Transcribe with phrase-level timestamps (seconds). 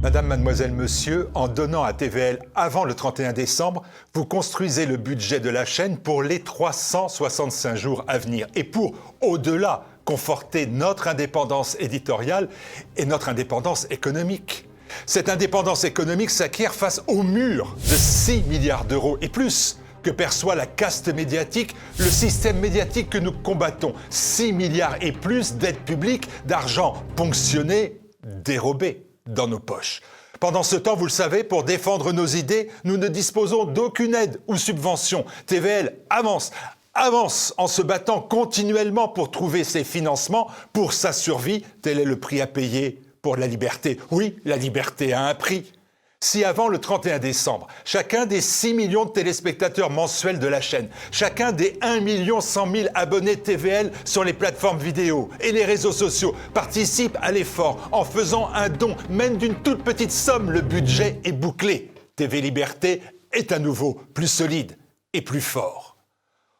[0.00, 3.82] Madame, mademoiselle, monsieur, en donnant à TVL avant le 31 décembre,
[4.14, 8.94] vous construisez le budget de la chaîne pour les 365 jours à venir et pour,
[9.20, 12.48] au-delà, conforter notre indépendance éditoriale
[12.96, 14.68] et notre indépendance économique.
[15.04, 20.54] Cette indépendance économique s'acquiert face au mur de 6 milliards d'euros et plus que perçoit
[20.54, 23.94] la caste médiatique, le système médiatique que nous combattons.
[24.10, 30.02] 6 milliards et plus d'aides publiques, d'argent ponctionné, dérobé dans nos poches.
[30.40, 34.40] Pendant ce temps, vous le savez, pour défendre nos idées, nous ne disposons d'aucune aide
[34.46, 35.24] ou subvention.
[35.46, 36.52] TVL avance,
[36.94, 41.64] avance en se battant continuellement pour trouver ses financements pour sa survie.
[41.82, 43.98] Tel est le prix à payer pour la liberté.
[44.10, 45.72] Oui, la liberté a un prix.
[46.20, 50.88] Si avant le 31 décembre, chacun des 6 millions de téléspectateurs mensuels de la chaîne,
[51.12, 55.92] chacun des 1 million 100 000 abonnés TVL sur les plateformes vidéo et les réseaux
[55.92, 61.20] sociaux participe à l'effort en faisant un don, même d'une toute petite somme, le budget
[61.22, 61.92] est bouclé.
[62.16, 64.76] TV Liberté est à nouveau plus solide
[65.12, 65.98] et plus fort.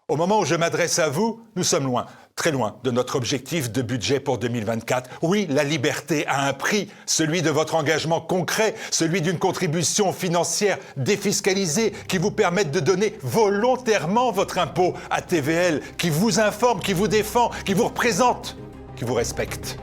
[0.07, 2.07] Au moment où je m'adresse à vous, nous sommes loin
[2.39, 5.11] très loin de notre objectif de budget pour 2024.
[5.23, 10.79] Oui, la liberté a un prix, celui de votre engagement concret, celui d'une contribution financière
[10.97, 16.93] défiscalisée qui vous permette de donner volontairement votre impôt à TVL, qui vous informe, qui
[16.93, 18.57] vous défend, qui vous représente,
[18.95, 19.77] qui vous respecte.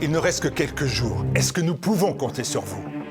[0.00, 1.26] Il ne reste que quelques jours.
[1.34, 3.01] Est-ce que nous pouvons compter sur vous?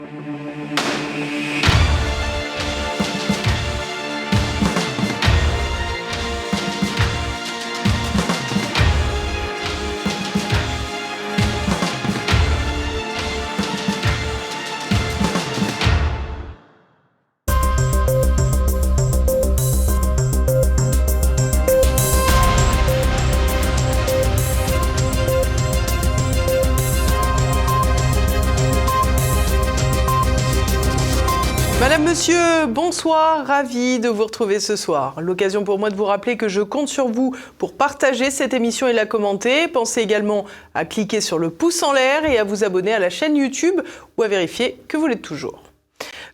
[33.12, 35.22] Ravi de vous retrouver ce soir.
[35.22, 38.88] L'occasion pour moi de vous rappeler que je compte sur vous pour partager cette émission
[38.88, 39.68] et la commenter.
[39.68, 43.10] Pensez également à cliquer sur le pouce en l'air et à vous abonner à la
[43.10, 43.82] chaîne YouTube
[44.18, 45.71] ou à vérifier que vous l'êtes toujours.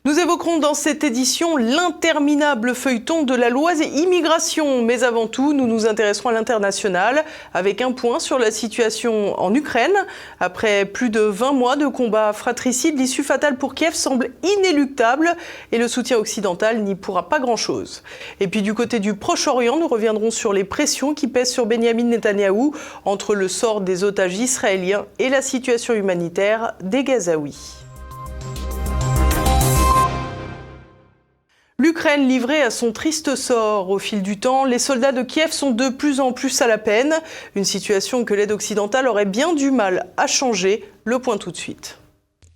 [0.07, 4.81] Nous évoquerons dans cette édition l'interminable feuilleton de la loi et immigration.
[4.81, 9.53] Mais avant tout, nous nous intéresserons à l'international avec un point sur la situation en
[9.53, 9.91] Ukraine.
[10.39, 15.35] Après plus de 20 mois de combats fratricides, l'issue fatale pour Kiev semble inéluctable
[15.73, 18.01] et le soutien occidental n'y pourra pas grand-chose.
[18.39, 22.05] Et puis du côté du Proche-Orient, nous reviendrons sur les pressions qui pèsent sur Benjamin
[22.05, 27.86] Netanyahou entre le sort des otages israéliens et la situation humanitaire des Gazaouis.
[31.87, 35.71] L'Ukraine livrée à son triste sort au fil du temps, les soldats de Kiev sont
[35.71, 37.15] de plus en plus à la peine,
[37.55, 41.55] une situation que l'aide occidentale aurait bien du mal à changer, le point tout de
[41.55, 41.97] suite.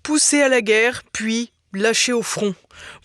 [0.03, 2.55] Poussés à la guerre, puis lâchés au front.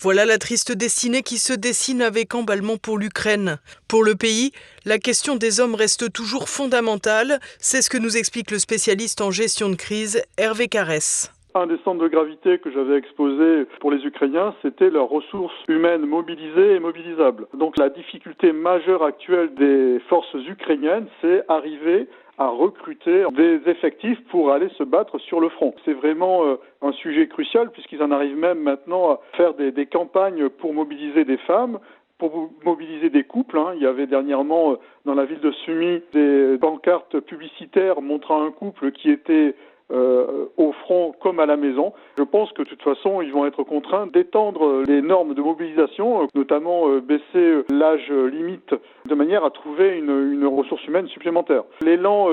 [0.00, 3.60] Voilà la triste destinée qui se dessine avec emballement pour l'Ukraine.
[3.86, 4.50] Pour le pays,
[4.84, 9.30] la question des hommes reste toujours fondamentale, c'est ce que nous explique le spécialiste en
[9.30, 11.30] gestion de crise Hervé Carès.
[11.56, 16.04] Un des centres de gravité que j'avais exposé pour les Ukrainiens, c'était leurs ressources humaines
[16.04, 17.46] mobilisées et mobilisables.
[17.54, 24.52] Donc la difficulté majeure actuelle des forces ukrainiennes, c'est arriver à recruter des effectifs pour
[24.52, 25.74] aller se battre sur le front.
[25.86, 30.50] C'est vraiment euh, un sujet crucial puisqu'ils en arrivent même maintenant à faire des, campagnes
[30.50, 31.78] pour mobiliser des femmes,
[32.18, 33.56] pour mobiliser des couples.
[33.56, 33.72] Hein.
[33.76, 38.50] Il y avait dernièrement euh, dans la ville de Sumy des pancartes publicitaires montrant un
[38.50, 39.54] couple qui était
[39.92, 41.92] euh, au front comme à la maison.
[42.18, 46.22] Je pense que de toute façon, ils vont être contraints d'étendre les normes de mobilisation,
[46.22, 48.74] euh, notamment euh, baisser l'âge limite
[49.08, 51.62] de manière à trouver une, une ressource humaine supplémentaire.
[51.82, 52.26] L'élan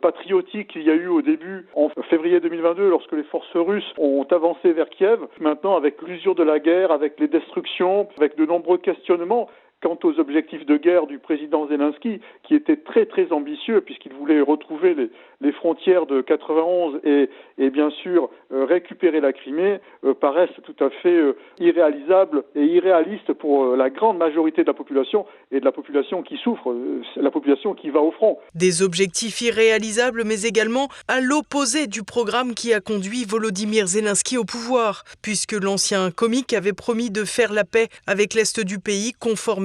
[0.00, 4.26] patriotique qu'il y a eu au début en février 2022 lorsque les forces russes ont
[4.28, 8.78] avancé vers Kiev, maintenant avec l'usure de la guerre, avec les destructions, avec de nombreux
[8.78, 9.48] questionnements,
[9.82, 14.40] quant aux objectifs de guerre du président Zelensky, qui était très très ambitieux puisqu'il voulait
[14.40, 15.10] retrouver les,
[15.40, 17.28] les, frontières de 91 et,
[17.58, 22.64] et bien sûr euh, récupérer la Crimée, euh, paraissent tout à fait euh, irréalisables et
[22.64, 26.70] irréalistes pour euh, la grande majorité de la population et de la population qui souffre,
[26.70, 28.38] euh, la population qui va au front.
[28.54, 34.44] Des objectifs irréalisables mais également à l'opposé du programme qui a conduit Volodymyr Zelensky au
[34.44, 39.12] pouvoir, puisque l'ancien comique avait promis de faire la paix avec l'Est du pays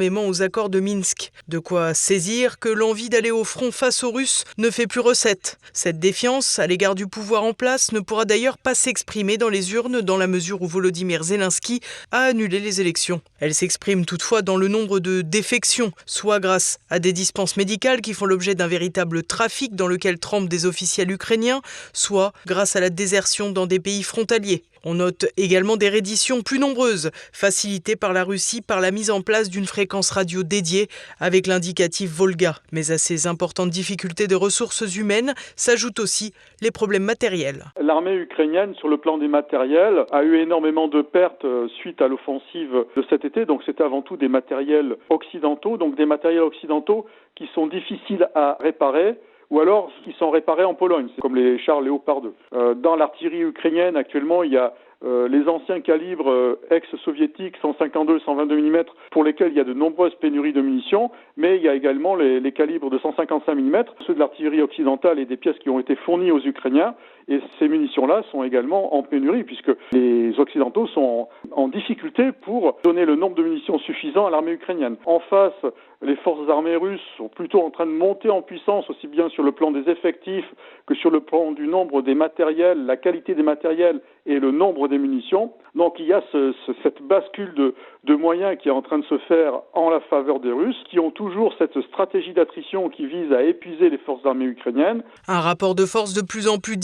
[0.09, 1.31] aux accords de Minsk.
[1.47, 5.59] De quoi saisir que l'envie d'aller au front face aux Russes ne fait plus recette.
[5.73, 9.73] Cette défiance à l'égard du pouvoir en place ne pourra d'ailleurs pas s'exprimer dans les
[9.73, 11.81] urnes dans la mesure où Volodymyr Zelensky
[12.11, 13.21] a annulé les élections.
[13.39, 18.15] Elle s'exprime toutefois dans le nombre de défections, soit grâce à des dispenses médicales qui
[18.15, 21.61] font l'objet d'un véritable trafic dans lequel trempent des officiels ukrainiens,
[21.93, 24.63] soit grâce à la désertion dans des pays frontaliers.
[24.83, 29.21] On note également des redditions plus nombreuses, facilitées par la Russie par la mise en
[29.21, 30.87] place d'une fréquence radio dédiée
[31.19, 32.55] avec l'indicatif Volga.
[32.71, 37.65] Mais à ces importantes difficultés de ressources humaines s'ajoutent aussi les problèmes matériels.
[37.79, 42.07] L'armée ukrainienne, sur le plan des matériels, a eu énormément de pertes euh, suite à
[42.07, 43.45] l'offensive de cet été.
[43.45, 47.05] Donc c'était avant tout des matériels occidentaux, donc des matériels occidentaux
[47.35, 49.15] qui sont difficiles à réparer
[49.51, 52.33] ou alors qui sont réparés en Pologne, comme les chars Léopard 2.
[52.53, 58.19] Euh, dans l'artillerie ukrainienne, actuellement, il y a euh, les anciens calibres euh, ex-soviétiques 152,
[58.19, 61.67] 122 mm pour lesquels il y a de nombreuses pénuries de munitions, mais il y
[61.67, 65.57] a également les, les calibres de 155 mm, ceux de l'artillerie occidentale et des pièces
[65.57, 66.95] qui ont été fournies aux Ukrainiens.
[67.27, 73.05] Et ces munitions-là sont également en pénurie puisque les Occidentaux sont en, difficulté pour donner
[73.05, 74.97] le nombre de munitions suffisant à l'armée ukrainienne.
[75.05, 75.53] En face,
[76.01, 79.43] les forces armées russes sont plutôt en train de monter en puissance aussi bien sur
[79.43, 80.51] le plan des effectifs
[80.87, 84.87] que sur le plan du nombre des matériels, la qualité des matériels et le nombre
[84.87, 85.53] des munitions.
[85.75, 89.05] Donc il y a ce, ce, cette bascule de, moyens qui est en train de
[89.05, 93.31] se faire en la faveur des Russes, qui ont toujours cette stratégie d'attrition qui vise
[93.31, 95.01] à épuiser les forces armées ukrainiennes.
[95.27, 96.77] Un rapport de force de plus en plus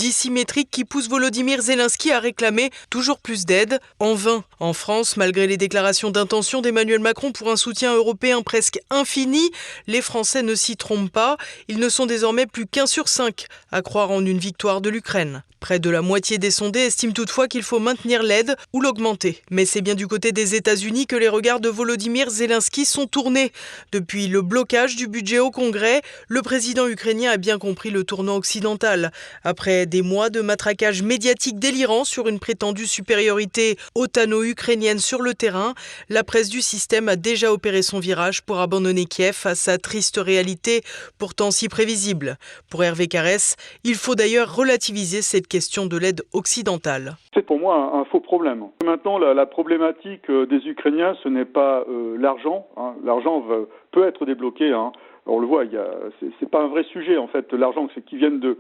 [0.72, 3.80] qui pousse Volodymyr Zelensky à réclamer toujours plus d'aide.
[4.00, 8.80] En vain, en France, malgré les déclarations d'intention d'Emmanuel Macron pour un soutien européen presque
[8.90, 9.52] infini,
[9.88, 11.38] les Français ne s'y trompent pas.
[11.68, 15.44] Ils ne sont désormais plus qu'un sur cinq à croire en une victoire de l'Ukraine.
[15.60, 19.42] Près de la moitié des sondés estiment toutefois qu'il faut maintenir l'aide ou l'augmenter.
[19.50, 23.52] Mais c'est bien du côté des États-Unis que les regards de Volodymyr Zelensky sont tournés.
[23.92, 28.36] Depuis le blocage du budget au Congrès, le président ukrainien a bien compris le tournant
[28.36, 29.12] occidental.
[29.44, 35.74] Après des mois de matraquage médiatique délirant sur une prétendue supériorité otano-ukrainienne sur le terrain,
[36.10, 40.18] la presse du système a déjà opéré son virage pour abandonner Kiev à sa triste
[40.18, 40.82] réalité,
[41.20, 42.38] pourtant si prévisible.
[42.72, 47.16] Pour Hervé Carès, il faut d'ailleurs relativiser cette question de l'aide occidentale.
[47.34, 48.66] C'est pour moi un, faux problème.
[48.84, 52.68] Maintenant, la, la problématique euh, des Ukrainiens, ce n'est pas euh, l'argent.
[52.78, 52.96] Hein.
[53.04, 53.44] L'argent
[53.92, 54.72] peut être débloqué.
[54.72, 54.92] Hein.
[55.28, 55.64] On le voit,
[56.40, 57.52] c'est pas un vrai sujet en fait.
[57.54, 58.58] L'argent, c'est qui viennent de,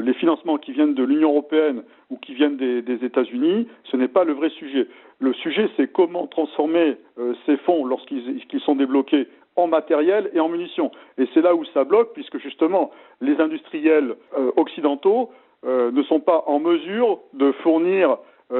[0.00, 4.24] les financements qui viennent de l'Union européenne ou qui viennent des, États-Unis, ce n'est pas
[4.24, 4.88] le vrai sujet.
[5.20, 10.40] Le sujet, c'est comment transformer euh, ces fonds lorsqu'ils qu sont débloqués en matériel et
[10.40, 10.90] en munitions.
[11.18, 12.90] Et c'est là où ça bloque, puisque justement
[13.20, 15.30] les industriels euh, occidentaux
[15.64, 18.18] euh, ne sont pas en mesure de fournir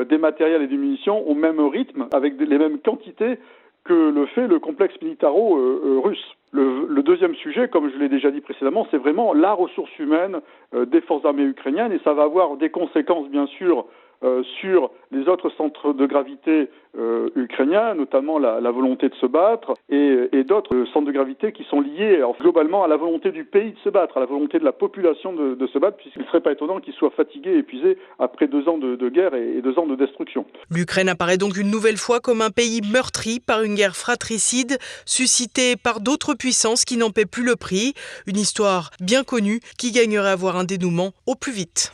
[0.08, 3.36] des matériels et des munitions au même rythme, avec les mêmes quantités
[3.84, 6.36] que le fait le complexe militaro-russe.
[6.52, 10.40] Le, le, deuxième sujet, comme je l'ai déjà dit précédemment, c'est vraiment la ressource humaine
[10.74, 13.86] euh, des forces armées ukrainiennes et ça va avoir des conséquences, bien sûr,
[14.24, 19.74] euh, sur les autres centres de gravité euh, ukrainiens, notamment la, volonté de se battre,
[19.88, 23.78] et, d'autres centres de gravité qui sont liés globalement à la volonté du pays de
[23.78, 26.52] se battre, à la volonté de la population de, se battre, puisqu'il ne serait pas
[26.52, 29.86] étonnant qu'ils soient fatigués, épuisés après deux ans de, de guerre et, et deux ans
[29.86, 30.44] de destruction.
[30.70, 35.76] L'Ukraine apparaît donc une nouvelle fois comme un pays meurtri par une guerre fratricide, suscitée
[35.76, 37.94] par d'autres puissances qui n'en paient plus le prix.
[38.26, 41.92] Une histoire bien connue qui gagnerait à avoir un dénouement au plus vite.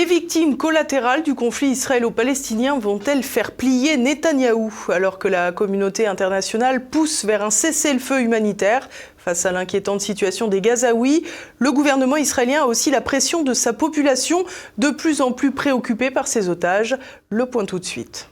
[0.00, 6.86] Les victimes collatérales du conflit israélo-palestinien vont-elles faire plier Netanyahou alors que la communauté internationale
[6.86, 8.88] pousse vers un cessez-le-feu humanitaire
[9.18, 11.26] Face à l'inquiétante situation des Gazaouis,
[11.58, 14.46] le gouvernement israélien a aussi la pression de sa population
[14.78, 16.96] de plus en plus préoccupée par ses otages.
[17.28, 18.30] Le point tout de suite.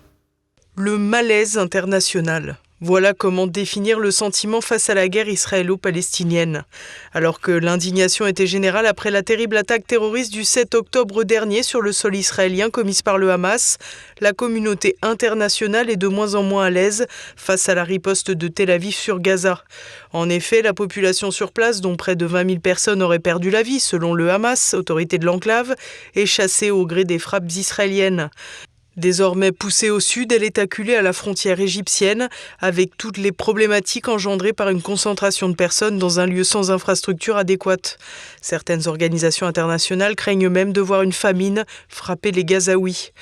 [0.75, 2.57] Le malaise international.
[2.81, 6.63] Voilà comment définir le sentiment face à la guerre israélo-palestinienne.
[7.13, 11.81] Alors que l'indignation était générale après la terrible attaque terroriste du 7 octobre dernier sur
[11.81, 13.79] le sol israélien commise par le Hamas,
[14.21, 18.47] la communauté internationale est de moins en moins à l'aise face à la riposte de
[18.47, 19.65] Tel Aviv sur Gaza.
[20.13, 23.65] En effet, la population sur place, dont près de 20 000 personnes auraient perdu la
[23.65, 25.75] vie selon le Hamas, autorité de l'enclave,
[26.15, 28.31] est chassée au gré des frappes israéliennes.
[28.99, 32.28] Désormais poussée au sud, elle est acculée à la frontière égyptienne,
[32.59, 37.37] avec toutes les problématiques engendrées par une concentration de personnes dans un lieu sans infrastructure
[37.37, 37.97] adéquate.
[38.43, 43.12] Certaines organisations internationales craignent même de voir une famine frapper les Gazaouis.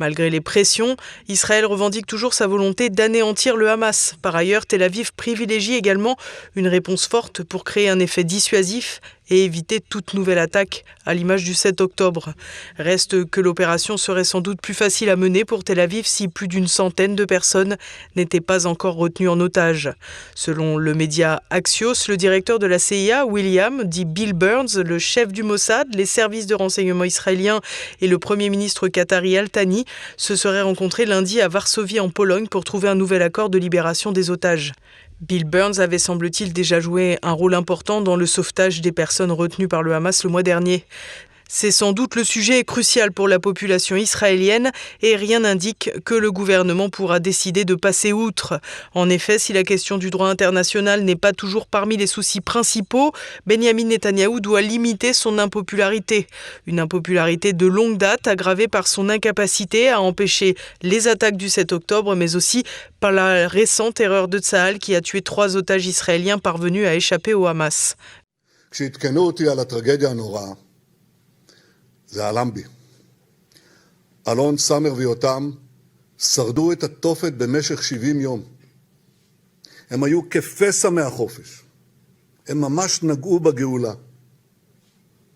[0.00, 0.96] Malgré les pressions,
[1.28, 4.14] Israël revendique toujours sa volonté d'anéantir le Hamas.
[4.22, 6.16] Par ailleurs, Tel Aviv privilégie également
[6.54, 11.44] une réponse forte pour créer un effet dissuasif et éviter toute nouvelle attaque, à l'image
[11.44, 12.32] du 7 octobre.
[12.78, 16.48] Reste que l'opération serait sans doute plus facile à mener pour Tel Aviv si plus
[16.48, 17.76] d'une centaine de personnes
[18.14, 19.92] n'étaient pas encore retenues en otage.
[20.34, 25.32] Selon le média Axios, le directeur de la CIA, William, dit Bill Burns, le chef
[25.32, 27.60] du Mossad, les services de renseignement israéliens
[28.00, 29.84] et le premier ministre qatari Al-Thani
[30.16, 34.12] se seraient rencontrés lundi à Varsovie en Pologne pour trouver un nouvel accord de libération
[34.12, 34.72] des otages.
[35.22, 39.66] Bill Burns avait semble-t-il déjà joué un rôle important dans le sauvetage des personnes retenues
[39.66, 40.84] par le Hamas le mois dernier.
[41.48, 46.32] C'est sans doute le sujet crucial pour la population israélienne et rien n'indique que le
[46.32, 48.60] gouvernement pourra décider de passer outre.
[48.94, 53.12] En effet, si la question du droit international n'est pas toujours parmi les soucis principaux,
[53.46, 56.26] Benjamin Netanyahou doit limiter son impopularité.
[56.66, 61.72] Une impopularité de longue date aggravée par son incapacité à empêcher les attaques du 7
[61.72, 62.64] octobre, mais aussi
[62.98, 67.34] par la récente erreur de Tsahal qui a tué trois otages israéliens parvenus à échapper
[67.34, 67.96] au Hamas.
[72.08, 72.62] זה הלם בי.
[74.28, 75.50] אלון, סאמר ויותם
[76.18, 78.42] שרדו את התופת במשך 70 יום.
[79.90, 81.62] הם היו כפסע מהחופש.
[82.48, 83.94] הם ממש נגעו בגאולה.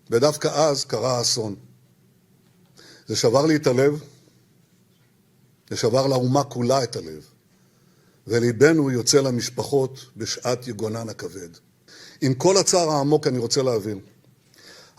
[0.09, 1.55] ודווקא אז קרה האסון.
[3.07, 4.03] זה שבר לי את הלב,
[5.69, 7.25] זה שבר לאומה כולה את הלב,
[8.27, 11.49] וליבנו יוצא למשפחות בשעת יגונן הכבד.
[12.21, 13.99] עם כל הצער העמוק אני רוצה להבין,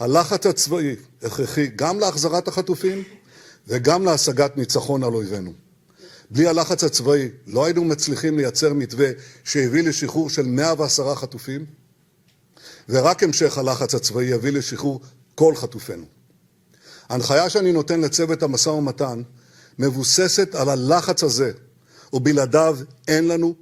[0.03, 3.03] הלחץ הצבאי הכרחי גם להחזרת החטופים
[3.69, 5.53] וגם להשגת ניצחון על אויבינו.
[6.31, 9.07] בלי הלחץ הצבאי לא היינו מצליחים לייצר מתווה
[9.45, 11.67] שהביא לשחרור של 110 חטופים,
[12.89, 15.01] ורק המשך הלחץ הצבאי יביא לשחרור
[15.35, 16.05] כל חטופינו.
[17.09, 19.23] ההנחיה שאני נותן לצוות המשא ומתן
[19.79, 21.53] מבוססת על הלחץ הזה,
[22.13, 22.79] ובלעדיו
[23.09, 23.55] אין לנו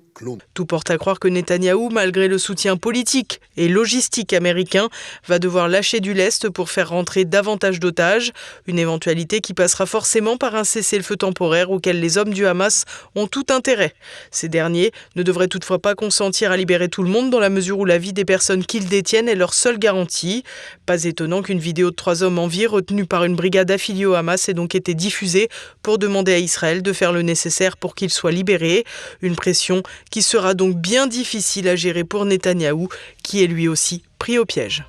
[0.55, 4.89] Tout porte à croire que Netanyahou, malgré le soutien politique et logistique américain,
[5.27, 8.33] va devoir lâcher du lest pour faire rentrer davantage d'otages,
[8.67, 12.85] une éventualité qui passera forcément par un cessez-le-feu temporaire auquel les hommes du Hamas
[13.15, 13.95] ont tout intérêt.
[14.31, 17.79] Ces derniers ne devraient toutefois pas consentir à libérer tout le monde dans la mesure
[17.79, 20.45] où la vie des personnes qu'ils détiennent est leur seule garantie.
[20.85, 24.15] Pas étonnant qu'une vidéo de trois hommes en vie retenue par une brigade affiliée au
[24.15, 25.49] Hamas ait donc été diffusée
[25.83, 28.85] pour demander à Israël de faire le nécessaire pour qu'ils soient libérés.
[29.23, 32.89] Une pression qui sera donc bien difficile à gérer pour Netanyahou,
[33.23, 34.85] qui est lui aussi pris au piège.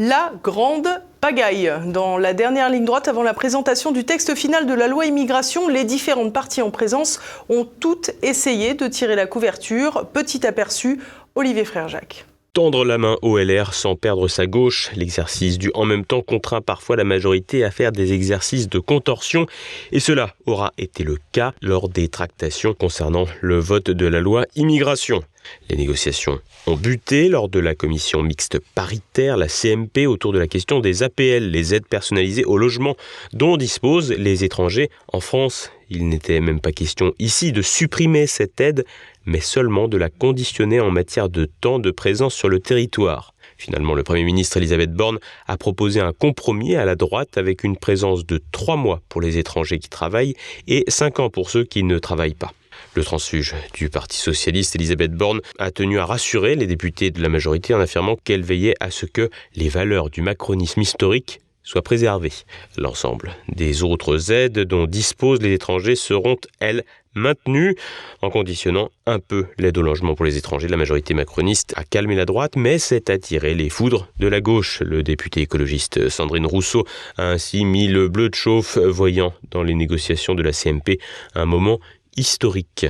[0.00, 0.88] La grande
[1.20, 1.72] pagaille.
[1.86, 5.68] Dans la dernière ligne droite, avant la présentation du texte final de la loi immigration,
[5.68, 10.08] les différentes parties en présence ont toutes essayé de tirer la couverture.
[10.12, 11.00] Petit aperçu,
[11.36, 12.26] Olivier Frère Jacques.
[12.54, 16.60] Tendre la main au LR sans perdre sa gauche, l'exercice du en même temps contraint
[16.60, 19.46] parfois la majorité à faire des exercices de contorsion,
[19.90, 24.44] et cela aura été le cas lors des tractations concernant le vote de la loi
[24.54, 25.24] immigration.
[25.68, 30.46] Les négociations ont buté lors de la commission mixte paritaire, la CMP, autour de la
[30.46, 32.96] question des APL, les aides personnalisées au logement
[33.32, 35.70] dont disposent les étrangers en France.
[35.90, 38.84] Il n'était même pas question ici de supprimer cette aide,
[39.26, 43.34] mais seulement de la conditionner en matière de temps de présence sur le territoire.
[43.56, 47.76] Finalement, le Premier ministre Elisabeth Borne a proposé un compromis à la droite avec une
[47.76, 50.34] présence de trois mois pour les étrangers qui travaillent
[50.66, 52.52] et cinq ans pour ceux qui ne travaillent pas.
[52.94, 57.28] Le transfuge du Parti socialiste, Elisabeth Borne, a tenu à rassurer les députés de la
[57.28, 62.32] majorité en affirmant qu'elle veillait à ce que les valeurs du macronisme historique soient préservées.
[62.76, 67.74] L'ensemble des autres aides dont disposent les étrangers seront, elles, maintenues,
[68.22, 70.68] en conditionnant un peu l'aide au logement pour les étrangers.
[70.68, 74.80] La majorité macroniste a calmé la droite, mais c'est attiré les foudres de la gauche.
[74.80, 76.84] Le député écologiste Sandrine Rousseau
[77.16, 80.98] a ainsi mis le bleu de chauffe, voyant dans les négociations de la CMP
[81.34, 81.80] un moment
[82.16, 82.86] historique.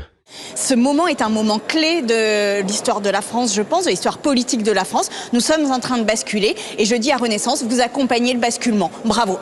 [0.54, 4.18] Ce moment est un moment clé de l'histoire de la France, je pense, de l'histoire
[4.18, 5.10] politique de la France.
[5.32, 8.90] Nous sommes en train de basculer et je dis à Renaissance, vous accompagnez le basculement.
[9.04, 9.38] Bravo.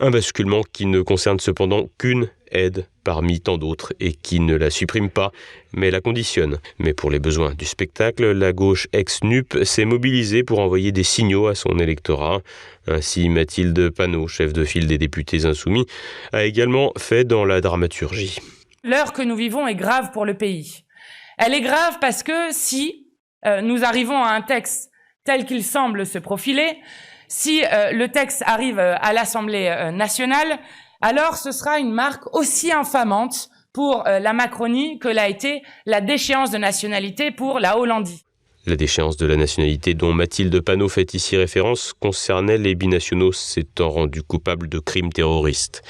[0.00, 4.70] Un basculement qui ne concerne cependant qu'une aide parmi tant d'autres et qui ne la
[4.70, 5.32] supprime pas,
[5.72, 6.58] mais la conditionne.
[6.78, 11.46] Mais pour les besoins du spectacle, la gauche ex-NUP s'est mobilisée pour envoyer des signaux
[11.46, 12.42] à son électorat.
[12.86, 15.86] Ainsi, Mathilde Panot, chef de file des députés insoumis,
[16.32, 18.38] a également fait dans la dramaturgie.
[18.84, 20.84] L'heure que nous vivons est grave pour le pays.
[21.36, 23.08] Elle est grave parce que si
[23.44, 24.90] euh, nous arrivons à un texte
[25.24, 26.80] tel qu'il semble se profiler,
[27.26, 30.58] si euh, le texte arrive euh, à l'Assemblée nationale,
[31.00, 36.50] alors ce sera une marque aussi infamante pour la Macronie que l'a été la déchéance
[36.50, 38.24] de nationalité pour la Hollandie.
[38.66, 43.88] La déchéance de la nationalité dont Mathilde Panot fait ici référence concernait les binationaux s'étant
[43.88, 45.82] rendus coupables de crimes terroristes.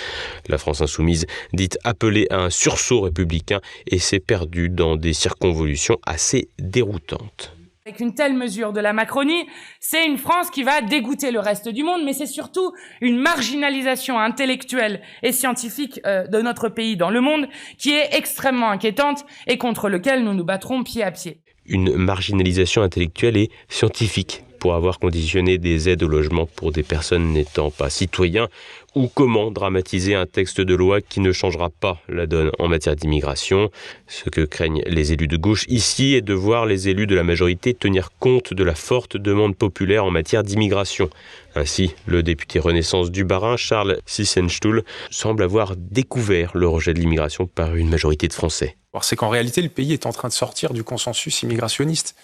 [0.48, 5.98] La France insoumise dit appeler à un sursaut républicain et s'est perdue dans des circonvolutions
[6.06, 7.52] assez déroutantes.
[7.86, 9.48] Avec une telle mesure de la Macronie,
[9.80, 14.20] c'est une France qui va dégoûter le reste du monde, mais c'est surtout une marginalisation
[14.20, 17.48] intellectuelle et scientifique euh, de notre pays dans le monde
[17.78, 22.82] qui est extrêmement inquiétante et contre lequel nous nous battrons pied à pied une marginalisation
[22.82, 27.90] intellectuelle et scientifique, pour avoir conditionné des aides au logement pour des personnes n'étant pas
[27.90, 28.48] citoyens
[28.94, 32.96] ou comment dramatiser un texte de loi qui ne changera pas la donne en matière
[32.96, 33.70] d'immigration.
[34.06, 37.22] Ce que craignent les élus de gauche ici est de voir les élus de la
[37.22, 41.10] majorité tenir compte de la forte demande populaire en matière d'immigration.
[41.54, 47.46] Ainsi, le député Renaissance du Barin, Charles Sissenstuhl, semble avoir découvert le rejet de l'immigration
[47.46, 48.76] par une majorité de Français.
[49.00, 52.16] C'est qu'en réalité, le pays est en train de sortir du consensus immigrationniste.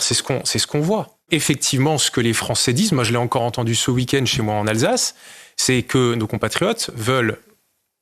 [0.00, 1.08] C'est ce qu'on voit.
[1.32, 4.54] Effectivement, ce que les Français disent, moi je l'ai encore entendu ce week-end chez moi
[4.54, 5.16] en Alsace,
[5.56, 7.38] c'est que nos compatriotes veulent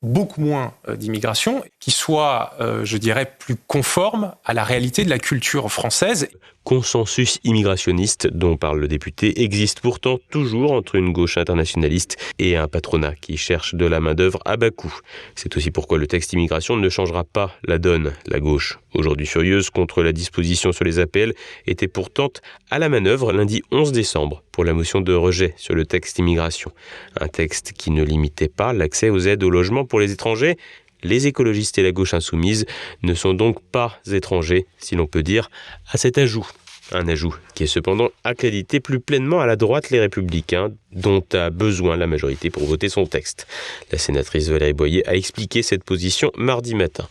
[0.03, 5.11] beaucoup moins euh, d'immigration qui soit, euh, je dirais, plus conforme à la réalité de
[5.11, 6.29] la culture française
[6.65, 12.69] consensus immigrationniste dont parle le député existe pourtant toujours entre une gauche internationaliste et un
[12.69, 14.95] patronat qui cherche de la main-d'œuvre à bas coût.
[15.35, 18.13] C'est aussi pourquoi le texte immigration ne changera pas la donne.
[18.27, 21.33] La gauche, aujourd'hui furieuse contre la disposition sur les APL,
[21.67, 22.31] était pourtant
[22.71, 26.73] à la manœuvre lundi 11 décembre pour la motion de rejet sur le texte immigration.
[27.19, 30.57] Un texte qui ne limitait pas l'accès aux aides au logement pour les étrangers,
[31.03, 32.67] les écologistes et la gauche insoumise
[33.03, 35.51] ne sont donc pas étrangers, si l'on peut dire,
[35.93, 36.47] à cet ajout.
[36.93, 41.51] Un ajout qui est cependant accrédité plus pleinement à la droite les républicains, dont a
[41.51, 43.47] besoin la majorité pour voter son texte.
[43.93, 47.07] La sénatrice Valérie Boyer a expliqué cette position mardi matin.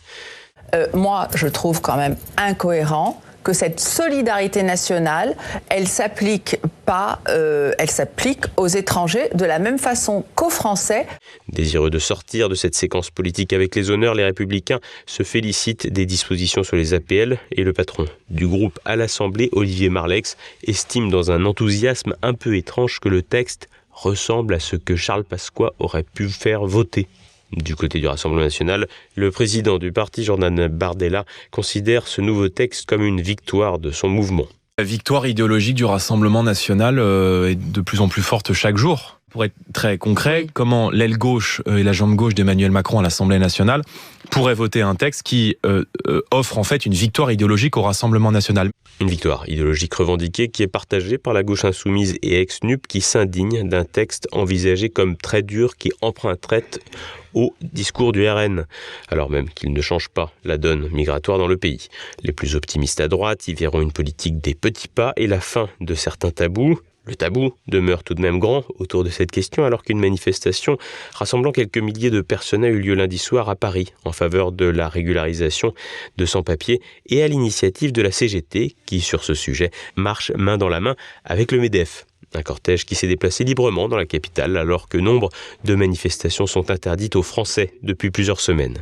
[0.74, 5.36] Euh, moi, je trouve quand même incohérent que cette solidarité nationale,
[5.68, 11.06] elle s'applique pas, euh, elle s'applique aux étrangers de la même façon qu'aux Français.
[11.48, 16.06] Désireux de sortir de cette séquence politique avec les honneurs, les Républicains se félicitent des
[16.06, 21.30] dispositions sur les APL et le patron du groupe à l'Assemblée, Olivier Marlex, estime dans
[21.30, 26.04] un enthousiasme un peu étrange que le texte ressemble à ce que Charles Pasqua aurait
[26.04, 27.06] pu faire voter.
[27.52, 32.86] Du côté du Rassemblement national, le président du parti, Jordan Bardella, considère ce nouveau texte
[32.86, 34.46] comme une victoire de son mouvement.
[34.78, 39.20] La victoire idéologique du Rassemblement national euh, est de plus en plus forte chaque jour.
[39.30, 43.02] Pour être très concret, comment l'aile gauche euh, et la jambe gauche d'Emmanuel Macron à
[43.02, 43.82] l'Assemblée nationale
[44.30, 45.84] pourraient voter un texte qui euh,
[46.30, 48.70] offre en fait une victoire idéologique au Rassemblement national?
[49.00, 53.68] Une victoire idéologique revendiquée qui est partagée par la gauche insoumise et ex-NUP qui s'indigne
[53.68, 56.64] d'un texte envisagé comme très dur qui emprunterait
[57.34, 58.66] au discours du RN,
[59.08, 61.88] alors même qu'il ne change pas la donne migratoire dans le pays.
[62.22, 65.68] Les plus optimistes à droite y verront une politique des petits pas et la fin
[65.80, 69.82] de certains tabous, le tabou demeure tout de même grand autour de cette question alors
[69.82, 70.76] qu'une manifestation
[71.14, 74.66] rassemblant quelques milliers de personnes a eu lieu lundi soir à Paris en faveur de
[74.66, 75.74] la régularisation
[76.18, 80.68] de sans-papiers et à l'initiative de la CGT qui sur ce sujet marche main dans
[80.68, 82.06] la main avec le MEDEF.
[82.34, 85.30] Un cortège qui s'est déplacé librement dans la capitale alors que nombre
[85.64, 88.78] de manifestations sont interdites aux Français depuis plusieurs semaines.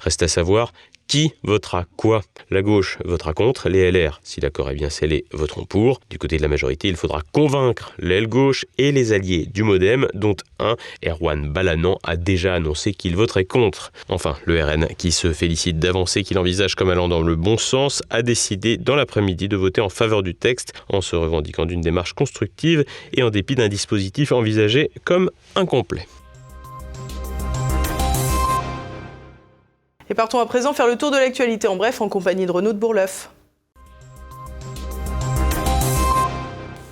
[0.00, 0.72] Reste à savoir
[1.08, 2.22] qui votera quoi?
[2.50, 6.00] La gauche votera contre, les LR, si l'accord est bien scellé, voteront pour.
[6.10, 10.08] Du côté de la majorité, il faudra convaincre l'aile gauche et les alliés du Modem,
[10.14, 13.92] dont un, Erwan Balanan, a déjà annoncé qu'il voterait contre.
[14.08, 18.02] Enfin, le RN, qui se félicite d'avancer qu'il envisage comme allant dans le bon sens,
[18.10, 22.12] a décidé dans l'après-midi de voter en faveur du texte en se revendiquant d'une démarche
[22.12, 26.06] constructive et en dépit d'un dispositif envisagé comme incomplet.
[30.08, 32.72] Et partons à présent faire le tour de l'actualité en bref en compagnie de Renaud
[32.72, 33.30] de Bourleuf.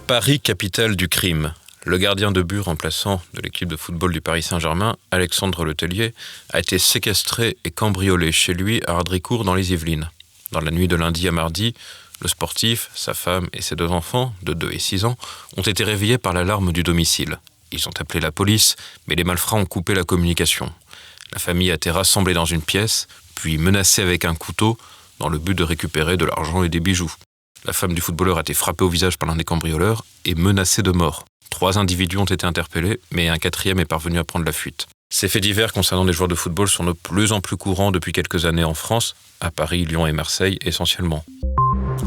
[0.07, 1.55] Paris, capitale du crime.
[1.85, 6.14] Le gardien de but remplaçant de l'équipe de football du Paris Saint-Germain, Alexandre Letellier,
[6.53, 10.11] a été séquestré et cambriolé chez lui à Ardricourt dans les Yvelines.
[10.50, 11.74] Dans la nuit de lundi à mardi,
[12.20, 15.16] le sportif, sa femme et ses deux enfants, de 2 et 6 ans,
[15.57, 17.38] ont été réveillés par l'alarme du domicile.
[17.70, 20.72] Ils ont appelé la police, mais les malfrats ont coupé la communication.
[21.35, 24.79] La famille a été rassemblée dans une pièce, puis menacée avec un couteau,
[25.18, 27.12] dans le but de récupérer de l'argent et des bijoux.
[27.64, 30.83] La femme du footballeur a été frappée au visage par l'un des cambrioleurs et menacée
[30.83, 31.25] de mort.
[31.51, 34.87] Trois individus ont été interpellés, mais un quatrième est parvenu à prendre la fuite.
[35.12, 38.12] Ces faits divers concernant des joueurs de football sont de plus en plus courants depuis
[38.12, 41.25] quelques années en France, à Paris, Lyon et Marseille essentiellement.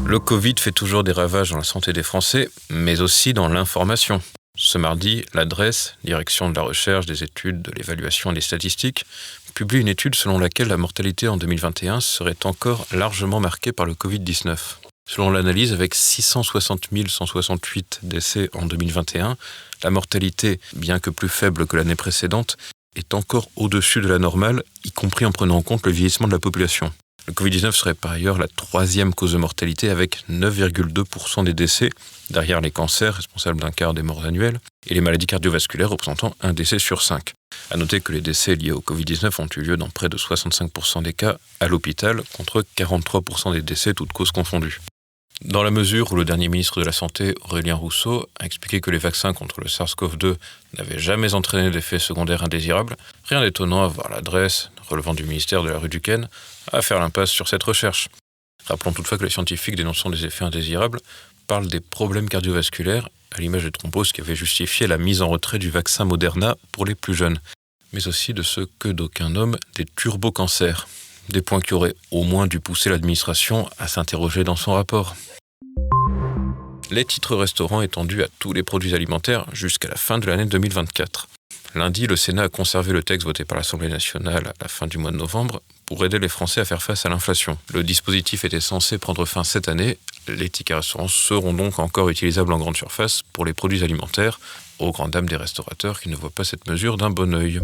[0.06, 4.22] Le Covid fait toujours des ravages dans la santé des Français, mais aussi dans l'information.
[4.60, 9.04] Ce mardi, l'adresse, Direction de la recherche, des études, de l'évaluation et des statistiques,
[9.54, 13.94] publie une étude selon laquelle la mortalité en 2021 serait encore largement marquée par le
[13.94, 14.58] Covid-19.
[15.08, 19.36] Selon l'analyse, avec 660 168 décès en 2021,
[19.84, 22.56] la mortalité, bien que plus faible que l'année précédente,
[22.96, 26.32] est encore au-dessus de la normale, y compris en prenant en compte le vieillissement de
[26.32, 26.92] la population.
[27.28, 31.90] Le Covid-19 serait par ailleurs la troisième cause de mortalité avec 9,2% des décès,
[32.30, 36.54] derrière les cancers responsables d'un quart des morts annuelles et les maladies cardiovasculaires représentant un
[36.54, 37.34] décès sur cinq.
[37.70, 41.02] À noter que les décès liés au Covid-19 ont eu lieu dans près de 65%
[41.02, 44.80] des cas à l'hôpital contre 43% des décès toutes causes confondues.
[45.44, 48.90] Dans la mesure où le dernier ministre de la Santé, Aurélien Rousseau, a expliqué que
[48.90, 50.34] les vaccins contre le SARS-CoV-2
[50.78, 55.68] n'avaient jamais entraîné d'effets secondaires indésirables, rien d'étonnant à voir l'adresse, relevant du ministère de
[55.68, 56.28] la rue Duquesne,
[56.72, 58.08] à faire l'impasse sur cette recherche.
[58.66, 61.00] Rappelons toutefois que les scientifiques dénonçant des effets indésirables
[61.46, 65.58] parlent des problèmes cardiovasculaires, à l'image des thromboses qui avaient justifié la mise en retrait
[65.58, 67.38] du vaccin Moderna pour les plus jeunes,
[67.92, 70.86] mais aussi de ce que d'aucuns nomment des turbocancers,
[71.28, 75.16] des points qui auraient au moins dû pousser l'administration à s'interroger dans son rapport.
[76.90, 81.28] Les titres restaurants étendus à tous les produits alimentaires jusqu'à la fin de l'année 2024.
[81.74, 84.96] Lundi, le Sénat a conservé le texte voté par l'Assemblée nationale à la fin du
[84.96, 87.56] mois de novembre pour aider les Français à faire face à l'inflation.
[87.72, 89.96] Le dispositif était censé prendre fin cette année.
[90.28, 94.38] Les tickets restaurants seront donc encore utilisables en grande surface pour les produits alimentaires,
[94.78, 97.62] aux grandes dames des restaurateurs qui ne voient pas cette mesure d'un bon œil.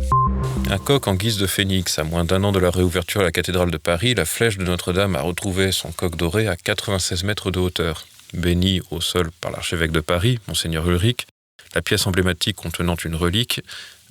[0.70, 3.30] Un coq en guise de phénix, à moins d'un an de la réouverture à la
[3.30, 7.50] cathédrale de Paris, la flèche de Notre-Dame a retrouvé son coq doré à 96 mètres
[7.50, 8.06] de hauteur.
[8.32, 11.26] Béni au sol par l'archevêque de Paris, monseigneur Ulrich,
[11.74, 13.60] la pièce emblématique contenant une relique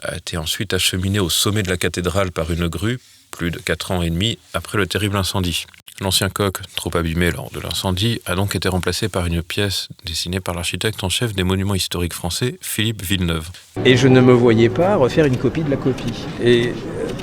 [0.04, 3.00] a été ensuite acheminée au sommet de la cathédrale par une grue,
[3.34, 5.66] plus de 4 ans et demi après le terrible incendie.
[6.02, 10.40] L'ancien coq, trop abîmé lors de l'incendie, a donc été remplacé par une pièce dessinée
[10.40, 13.50] par l'architecte en chef des monuments historiques français, Philippe Villeneuve.
[13.86, 16.26] Et je ne me voyais pas refaire une copie de la copie.
[16.44, 16.74] Et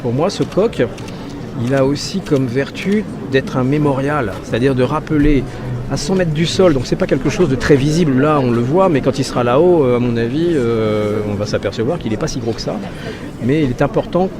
[0.02, 0.82] pour moi, ce coq,
[1.64, 5.44] il a aussi comme vertu d'être un mémorial, c'est-à-dire de rappeler
[5.90, 8.50] à 100 mètres du sol, donc c'est pas quelque chose de très visible là, on
[8.50, 11.98] le voit, mais quand il sera là-haut, euh, à mon avis, euh, on va s'apercevoir
[11.98, 12.76] qu'il n'est pas si gros que ça.
[13.42, 14.30] Mais il est important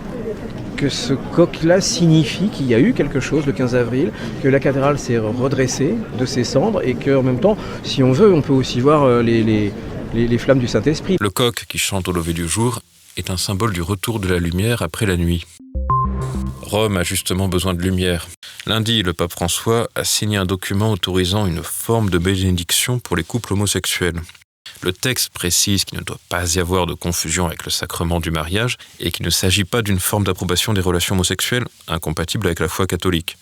[0.81, 4.13] que ce coq-là signifie qu'il y a eu quelque chose le 15 avril,
[4.43, 8.33] que la cathédrale s'est redressée de ses cendres et qu'en même temps, si on veut,
[8.33, 11.19] on peut aussi voir euh, les, flammes du Saint-Esprit.
[11.21, 12.81] Le coq qui chante au lever du jour
[13.19, 15.45] est un symbole du retour de la lumière après la nuit.
[16.63, 18.29] Rome a justement besoin de lumière.
[18.65, 23.25] Lundi, le pape François a signé un document autorisant une forme de bénédiction pour les
[23.25, 24.23] couples homosexuels.
[24.83, 28.31] Le texte précise qu'il ne doit pas y avoir de confusion avec le sacrement du
[28.31, 32.69] mariage et qu'il ne s'agit pas d'une forme d'approbation des relations homosexuelles incompatible avec la
[32.69, 33.37] foi catholique.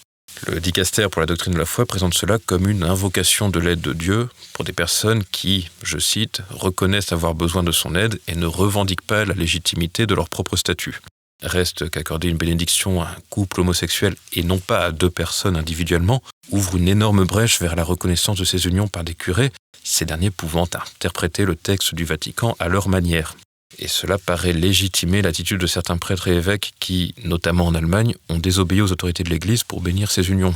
[0.47, 3.81] Le dicaster pour la doctrine de la foi présente cela comme une invocation de l'aide
[3.81, 8.35] de Dieu pour des personnes qui, je cite, reconnaissent avoir besoin de son aide et
[8.35, 11.01] ne revendiquent pas la légitimité de leur propre statut.
[11.43, 16.23] Reste qu'accorder une bénédiction à un couple homosexuel et non pas à deux personnes individuellement
[16.51, 19.53] ouvre une énorme brèche vers la reconnaissance de ces unions par des curés,
[19.85, 23.37] ces derniers pouvant interpréter le texte du Vatican à leur manière.
[23.79, 28.39] Et cela paraît légitimer l'attitude de certains prêtres et évêques qui, notamment en Allemagne, ont
[28.39, 30.55] désobéi aux autorités de l'Église pour bénir ces unions.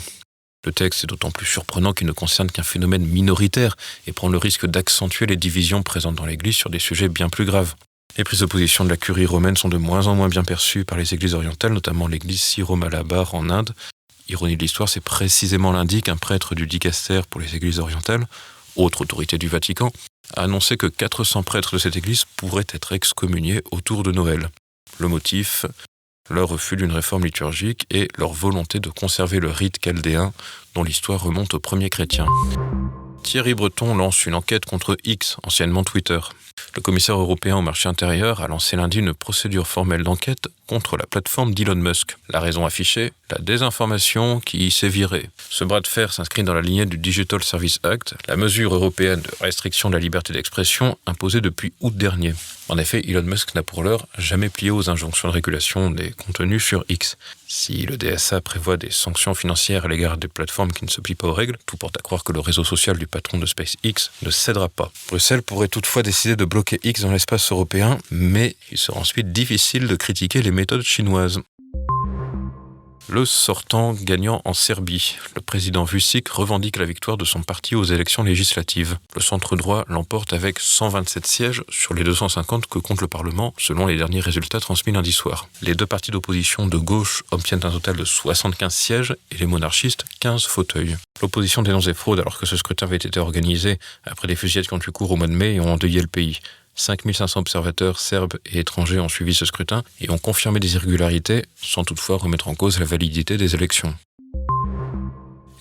[0.64, 4.38] Le texte est d'autant plus surprenant qu'il ne concerne qu'un phénomène minoritaire et prend le
[4.38, 7.74] risque d'accentuer les divisions présentes dans l'Église sur des sujets bien plus graves.
[8.18, 10.84] Les prises de position de la curie romaine sont de moins en moins bien perçues
[10.84, 13.74] par les églises orientales, notamment l'église syro-malabar en Inde.
[14.28, 18.26] Ironie de l'histoire, c'est précisément lundi qu'un prêtre du dicaster pour les églises orientales,
[18.76, 19.90] autre autorité du Vatican,
[20.36, 24.50] a annoncé que 400 prêtres de cette église pourraient être excommuniés autour de Noël.
[24.98, 25.64] Le motif
[26.30, 30.32] leur refus d'une réforme liturgique et leur volonté de conserver le rite chaldéen
[30.74, 32.28] dont l'histoire remonte aux premiers chrétiens.
[33.22, 36.18] Thierry Breton lance une enquête contre X, anciennement Twitter.
[36.74, 41.06] Le commissaire européen au marché intérieur a lancé lundi une procédure formelle d'enquête contre la
[41.06, 42.16] plateforme d'Elon Musk.
[42.30, 45.28] La raison affichée La désinformation qui y s'est virée.
[45.50, 49.20] Ce bras de fer s'inscrit dans la lignée du Digital Service Act, la mesure européenne
[49.20, 52.34] de restriction de la liberté d'expression imposée depuis août dernier.
[52.68, 56.64] En effet, Elon Musk n'a pour l'heure jamais plié aux injonctions de régulation des contenus
[56.64, 57.18] sur X.
[57.46, 61.14] Si le DSA prévoit des sanctions financières à l'égard des plateformes qui ne se plient
[61.14, 64.10] pas aux règles, tout porte à croire que le réseau social du patron de SpaceX
[64.22, 64.90] ne cédera pas.
[65.08, 69.86] Bruxelles pourrait toutefois décider de bloquer X dans l'espace européen, mais il sera ensuite difficile
[69.86, 71.40] de critiquer les méthodes chinoises.
[73.08, 75.16] Le sortant gagnant en Serbie.
[75.34, 78.96] Le président Vucic revendique la victoire de son parti aux élections législatives.
[79.14, 83.86] Le centre droit l'emporte avec 127 sièges sur les 250 que compte le Parlement, selon
[83.86, 85.48] les derniers résultats transmis lundi soir.
[85.62, 90.04] Les deux partis d'opposition de gauche obtiennent un total de 75 sièges et les monarchistes
[90.20, 90.96] 15 fauteuils.
[91.20, 94.74] L'opposition dénonce des fraudes alors que ce scrutin avait été organisé après des fusillades qui
[94.74, 96.40] ont eu cours au mois de mai et ont endeuillé le pays.
[96.74, 101.84] 5500 observateurs serbes et étrangers ont suivi ce scrutin et ont confirmé des irrégularités, sans
[101.84, 103.94] toutefois remettre en cause la validité des élections.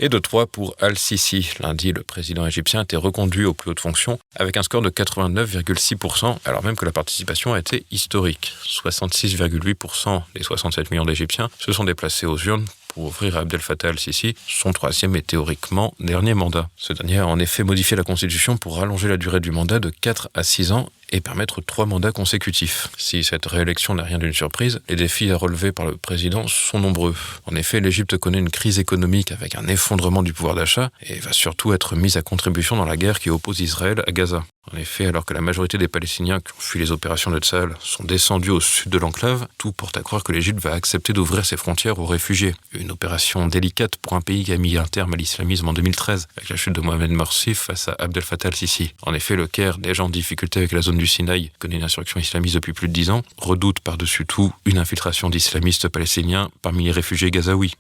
[0.03, 1.51] Et de 3 pour Al-Sisi.
[1.59, 4.89] Lundi, le président égyptien a été reconduit aux plus hautes fonctions avec un score de
[4.89, 8.51] 89,6%, alors même que la participation a été historique.
[8.65, 13.89] 66,8% des 67 millions d'Égyptiens se sont déplacés aux urnes pour offrir à Abdel Fattah
[13.89, 16.67] al-Sisi son troisième et théoriquement dernier mandat.
[16.77, 19.91] Ce dernier a en effet modifié la Constitution pour rallonger la durée du mandat de
[19.91, 22.89] 4 à 6 ans et permettre trois mandats consécutifs.
[22.97, 26.79] Si cette réélection n'a rien d'une surprise, les défis à relever par le président sont
[26.79, 27.15] nombreux.
[27.45, 31.33] En effet, l'Égypte connaît une crise économique avec un effondrement du pouvoir d'achat et va
[31.33, 34.43] surtout être mise à contribution dans la guerre qui oppose Israël à Gaza.
[34.71, 37.75] En effet, alors que la majorité des Palestiniens qui ont fui les opérations de Tsahal
[37.79, 41.45] sont descendus au sud de l'enclave, tout porte à croire que l'Égypte va accepter d'ouvrir
[41.45, 42.53] ses frontières aux réfugiés.
[42.73, 46.27] Une opération délicate pour un pays qui a mis un terme à l'islamisme en 2013,
[46.37, 48.93] avec la chute de Mohamed Morsi face à Abdel Fattah al-Sisi.
[49.01, 52.19] En effet, le Caire, déjà en difficulté avec la zone du Sinaï, connaît une insurrection
[52.19, 56.91] islamiste depuis plus de dix ans, redoute par-dessus tout une infiltration d'islamistes palestiniens parmi les
[56.91, 57.73] réfugiés gazaouis.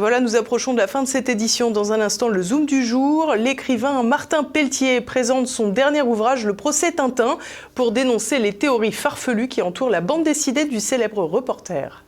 [0.00, 1.70] Voilà, nous approchons de la fin de cette édition.
[1.70, 3.34] Dans un instant, le Zoom du jour.
[3.34, 7.36] L'écrivain Martin Pelletier présente son dernier ouvrage, Le procès Tintin,
[7.74, 12.06] pour dénoncer les théories farfelues qui entourent la bande dessinée du célèbre reporter.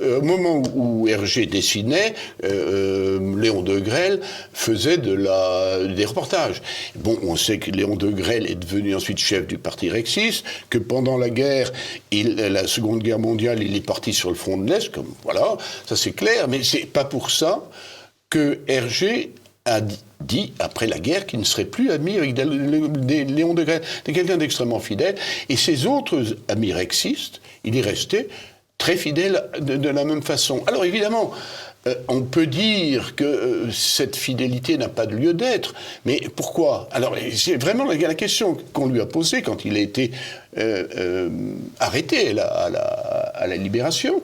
[0.00, 4.20] Au moment où Hergé dessinait, euh, euh, Léon de Grelle
[4.52, 6.62] faisait des reportages.
[6.96, 10.78] Bon, on sait que Léon de Grelle est devenu ensuite chef du parti Rexis, que
[10.78, 11.72] pendant la guerre,
[12.12, 15.56] la Seconde Guerre mondiale, il est parti sur le front de l'Est, comme voilà,
[15.86, 17.62] ça c'est clair, mais c'est pas pour ça
[18.30, 19.32] que Hergé
[19.64, 19.80] a
[20.20, 23.82] dit, après la guerre, qu'il ne serait plus ami avec Léon de Grelle.
[24.04, 25.14] C'est quelqu'un d'extrêmement fidèle.
[25.48, 28.28] Et ses autres amis rexistes, il est resté
[28.78, 30.62] très fidèle de, la même façon.
[30.66, 31.32] Alors évidemment,
[31.86, 36.88] euh, on peut dire que euh, cette fidélité n'a pas de lieu d'être, mais pourquoi?
[36.92, 40.12] Alors c'est vraiment la, question qu'on lui a posée quand il a été
[40.56, 41.28] euh,
[41.80, 44.22] arrêté à la, libération,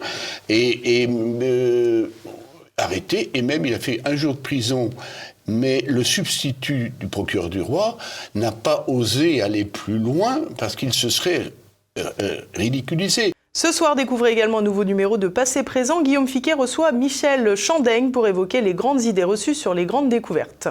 [2.77, 4.91] arrêté, et même il a fait un jour de prison
[5.47, 7.99] mais le substitut du procureur du roi
[8.35, 11.53] n'a pas osé aller plus loin parce qu'il se serait
[12.55, 13.34] ridiculisé.
[13.57, 16.03] Ce soir, découvrez également un nouveau numéro de Passé Présent.
[16.03, 20.67] Guillaume Fiquet reçoit Michel Chandaigne pour évoquer les grandes idées reçues sur les grandes découvertes.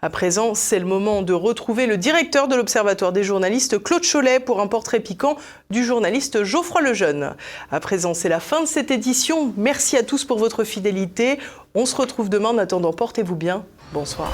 [0.00, 4.40] À présent, c'est le moment de retrouver le directeur de l'Observatoire des journalistes, Claude Cholet,
[4.40, 5.36] pour un portrait piquant
[5.68, 7.34] du journaliste Geoffroy Lejeune.
[7.70, 9.52] À présent, c'est la fin de cette édition.
[9.58, 11.38] Merci à tous pour votre fidélité.
[11.74, 12.48] On se retrouve demain.
[12.48, 13.66] En attendant, portez-vous bien.
[13.92, 14.32] Bonsoir.